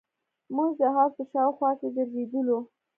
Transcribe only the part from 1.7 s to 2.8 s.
کښې ګرځېدلو.